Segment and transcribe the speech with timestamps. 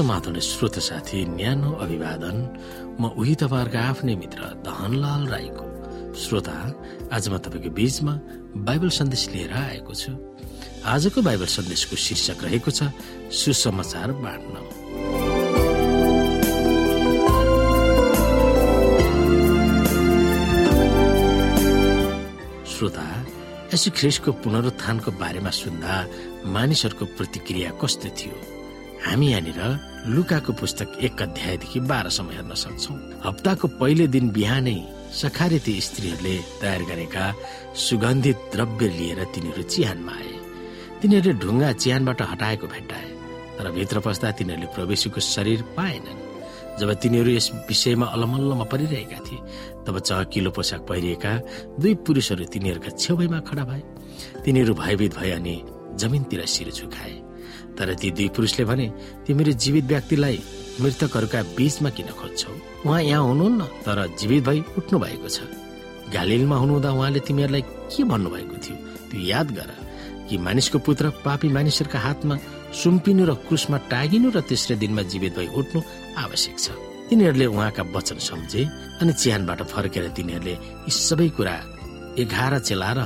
[0.00, 2.36] समाधान श्रोत साथी न्यानो अभिवादन
[3.00, 5.64] म उही तपाईँहरूको आफ्नै मित्र धनलाल राईको।
[6.16, 6.56] श्रोता
[7.12, 8.14] आज म तपाईँको बीचमा
[8.64, 10.12] बाइबल सन्देश लिएर आएको छु।
[10.88, 12.88] आजको बाइबल सन्देशको शीर्षक रहेको छ
[13.28, 14.56] सुसमाचार बाँड्न।
[22.72, 23.04] श्रोता
[23.74, 25.92] यसो ख्रिसको पुनरुत्थानको बारेमा सुन्दा
[26.48, 28.36] मानिसहरूको प्रतिक्रिया कस्तो थियो?
[29.06, 29.60] हामी यहाँनिर
[30.14, 34.78] लुकाको पुस्तक एक अध्यायदेखि बाह्रसम्म हेर्न सक्छौ। हप्ताको पहिले दिन बिहानै
[35.12, 37.24] सखारेती स्त्रीहरूले तयार गरेका
[37.76, 40.34] सुगन्धित द्रव्य लिएर तिनीहरू चिहानमा आए।
[41.00, 43.08] तिनीहरूले ढुङ्गा चिहानबाट हटाएको भेट्टाए
[43.56, 46.18] तर भित्र पस्दा तिनीहरूले प्रवेशीको शरीर पाएनन्।
[46.78, 49.40] जब तिनीहरू यस विषयमा अलमल्लमा परिरहेका थिए
[49.84, 51.32] तब चहकिलो पोसाक पहिरिएका
[51.80, 53.82] दुई पुरुषहरू तिनीहरूका छेउमा खडा भए।
[54.44, 55.56] तिनीहरू भयभीत भए अनि
[56.00, 57.14] जमिनतिर शिर झुकाए।
[57.80, 58.86] तर ती दुई पुरुषले भने
[59.24, 60.36] तिमीहरू जीवित व्यक्तिलाई
[60.80, 62.52] मृतकहरूका बीचमा किन खोज्छौ?
[62.84, 63.60] उहाँ यहाँ हुनुहुन्न?
[63.84, 65.48] तर जीवित भई उठ्नु भएको छ।
[66.12, 68.76] गालिलमा हुनुहुँदा उहाँले तिमीहरूलाई के भन्नुभएको थियो?
[69.08, 69.70] त्यो याद गर
[70.28, 72.36] कि मानिसको पुत्र पापी मानिसहरूका हातमा
[72.70, 75.80] सुम्पिनु र क्रुसमा टागिनु र तेस्रो दिनमा जीवित भई उठ्नु
[76.20, 76.76] आवश्यक छ।
[77.08, 78.62] तिनीहरूले उहाँका वचन सम्झे
[79.00, 80.54] अनि चिहानबाट फर्केर तिनीहरूले
[80.86, 81.56] यी सबै कुरा
[82.22, 83.00] एघार चेला र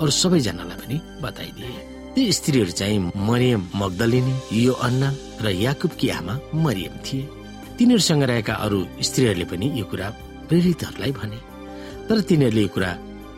[0.00, 5.08] अरू सबैजनालाई पनि बताइदिए। ती स्त्रीहरू चाहिँ मरियम मगदलिनी यो अन्ना
[5.40, 7.24] र याकुबकी आमा मरियम थिए।
[7.80, 10.08] तिनीहरूसँग रहेका अरू स्त्रीहरूले पनि यो कुरा
[10.48, 11.38] प्रेरितहरूलाई भने।
[12.08, 12.90] तर तिनीहरूले यो कुरा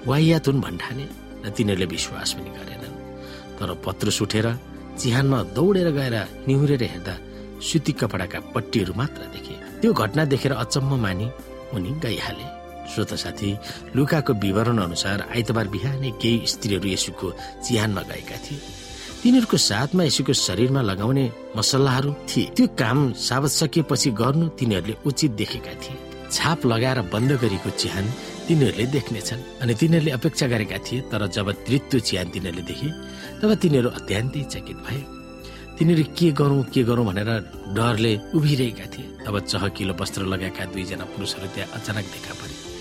[0.02, 1.06] वायातुन भन्ठाने
[1.46, 2.98] र तिनीहरूले विश्वास पनि गरेनन्।
[3.58, 4.46] तर पत्रुस उठेर
[4.98, 6.16] चिहानमा दौडेर गएर
[6.50, 7.14] निहुरेर हेर्दा
[7.62, 11.26] सुती कपडाका पट्टीहरू मात्र देखे त्यो घटना देखेर अचम्म मानि
[11.70, 12.46] उनी गइहाले।
[12.90, 13.50] श्रोत साथी
[13.96, 17.32] लुकाको विवरण अनुसार आइतबार बिहानै केही स्त्रीहरू यसुको
[17.64, 18.58] चिहानमा गएका थिए।
[19.22, 21.24] तिनीहरूको साथमा यसुको शरीरमा लगाउने
[21.56, 25.96] मसल्लाहरू थिए। त्यो काम साबत सकिएपछि गर्नु तिनीहरूले उचित देखेका थिए।
[26.32, 28.06] छाप लगाएर बन्द गरेको चिहान
[28.48, 32.88] तिनीहरूले देख्नेछन् अनि तिनीहरूले अपेक्षा गरेका थिए तर जब तृत्व चिहान तिनीहरूले देखे
[33.40, 35.02] तब तिनीहरू अत्यन्तै चकित भए।
[35.78, 37.30] तिनीहरू के गरौँ के गरौँ भनेर
[37.76, 42.71] डरले उभिरहेका थिए। तब चहकिलो वस्त्र लगाएका दुईजना पुरुषहरू त्यहाँ अचानक देखा परे।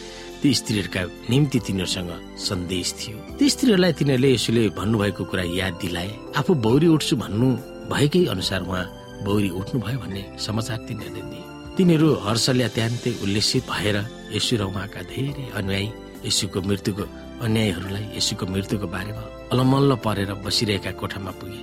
[0.41, 6.09] ती स्त्रीहरूका निम्ति तिनीहरूसँग सन्देश थियो। ती स्त्रीहरूलाई तिनीहरूले यसोले भन्नुभएको कुरा याद दिलाए
[6.39, 7.47] आफू बौरी उठ्छु भन्नु
[7.93, 8.85] भएकै अनुसार उहाँ
[9.21, 11.43] बौरी उठ्नुभयो भन्ने समाचार तिनीहरूले दिए।
[11.77, 13.97] तिनीहरू हर्षले अत्यन्तै उल्लेसित भएर
[14.33, 15.87] यसु र उहाँका धेरै अनुयायी
[16.25, 17.05] यसुको मृत्युको
[17.45, 21.61] अन्यायहरूलाई यसुको मृत्युको बारेमा अलमल्ल परेर बसिरहेका कोठामा पुगे।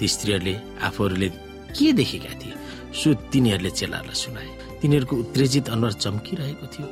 [0.00, 1.28] ती स्त्रीहरूले आफूहरूले
[1.76, 2.56] के देखेका थिए?
[2.96, 4.48] सो तिनीहरूले चेलाहरूलाई सुनाए।
[4.80, 6.88] तिनीहरूको उत्तेजित अनुहार चम्किरहेको थियो।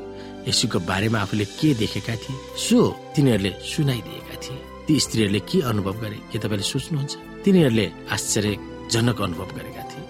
[0.48, 2.36] यसुको बारेमा आफूले के देखेका थिए?
[2.58, 2.78] सो
[3.14, 7.12] तिनीहरूले सुनाइदिएका थिए। ती स्त्रीहरूले के अनुभव गरे के तपाईँले सोच्नुहुन्छ?
[7.44, 10.04] तिनीहरूले आश्चर्यजनक अनुभव गरेका थिए।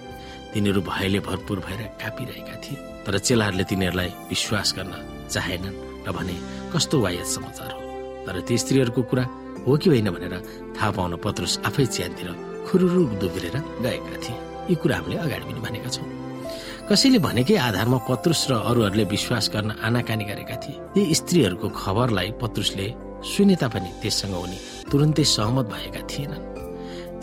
[0.53, 4.93] तिनीहरू भयले भरपुर भएर कापिरहेका थिए तर चेलाहरूले तिनीहरूलाई विश्वास गर्न
[5.29, 6.35] चाहेनन् र भने
[6.73, 7.79] कस्तो वायत समाचार हो?
[8.25, 9.23] तर ती स्त्रीहरूको कुरा
[9.65, 10.33] हो कि होइन भनेर
[10.75, 12.27] थाहा पाउन पत्रुस आफै च्यानतिर
[12.67, 14.37] खुरुरु दुबिरेर गएका थिए।
[14.69, 16.22] यी कुरा हामीले अगाडि पनि भनेका छौँ।
[16.83, 22.87] कसैले भनेकै आधारमा पत्रुस र अरूहरूले विश्वास गर्न आनाकानी गरेका थिए। ती स्त्रीहरूको खबरलाई पत्रुसले
[23.23, 24.57] सुने तापनि त्यससँग उनी
[24.91, 26.43] तुरन्तै सहमत भएका थिएनन्।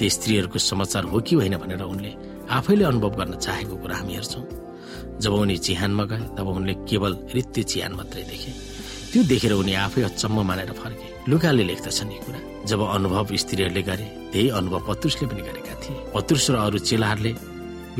[0.01, 2.13] ती स्त्रीहरूको समाचार हो कि होइन भनेर उनले
[2.49, 4.45] आफैले अनुभव गर्न चाहेको कुरा हामी हेर्छौँ।
[5.21, 8.53] जब उनी चिहानमा गए तब उनले केवल रित्य चिहान मात्रै देखे।
[9.13, 14.07] त्यो देखेर उनी आफै अचम्म मानेर फर्के। लुकाले लेख्दछन् यी कुरा। जब अनुभव स्त्रीहरूले गरे
[14.33, 17.33] त्यही अनुभव पत्रुसले पनि गरेका थिए। पत्रुस र अरू चेलाहरूले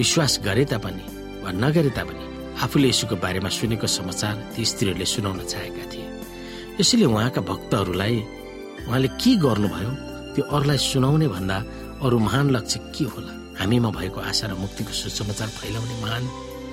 [0.01, 2.25] विश्वास गरे तापनि वा नगरे तापनि
[2.65, 6.07] आफूले यसुको बारेमा सुनेको समाचार ती स्त्रीहरूले सुनाउन चाहेका थिए।
[6.81, 8.17] यसैले उहाँका भक्तहरूलाई
[8.89, 9.91] उहाँले के गर्नुभयो
[10.35, 11.57] त्यो अरूलाई सुनाउने भन्दा
[12.05, 13.33] अरू महान लक्ष्य के होला?
[13.61, 16.23] हामीमा भएको आशा र मुक्तिको सुसमाचार फैलाउने महान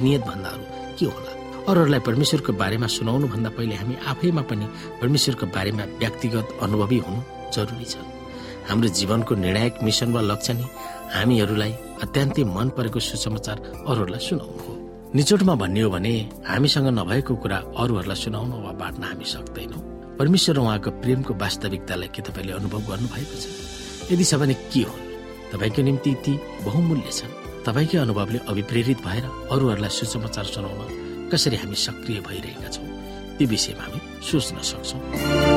[0.04, 0.66] नियत भन्दा अरू
[1.00, 1.32] के होला?
[1.68, 4.66] अरूहरूलाई परमेश्वरको बारेमा सुनाउनु भन्दा पहिले हामी आफैमा पनि
[5.02, 7.20] परमेश्वरको बारेमा व्यक्तिगत अनुभवी हुनु
[7.56, 7.96] जरुरी छ।
[8.68, 10.66] हाम्रो जीवनको निर्णायक मिसन वा लक्ष्य नै
[11.16, 11.74] हामीहरूलाई
[12.04, 13.58] अत्यन्तै मन परेको सुसमाचार
[13.88, 14.74] अरूहरूलाई सुनाउनु हो।
[15.16, 16.14] निचोटमा भन्ने हो भने
[16.48, 19.82] हामीसँग नभएको कुरा अरूहरूलाई सुनाउन वा बाँड्न हामी सक्दैनौँ।
[20.20, 23.46] परमेश्वर उहाँको प्रेमको वास्तविकतालाई के तपाईँले अनुभव गर्नुभएको छ?
[24.12, 24.96] यदि छ भने के हो?
[25.54, 26.34] तपाईँको निम्ति ती
[26.66, 27.34] बहुमूल्य छन्।
[27.66, 32.88] तपाईँकै अनुभवले अभिप्रेरित भएर अरूहरूलाई सुसमाचार सुनाउन कसरी हामी सक्रिय भइरहेका छौँ
[33.38, 35.57] त्यो विषयमा हामी सोच्न सक्छौँ।